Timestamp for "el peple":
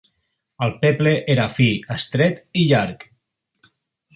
0.67-1.11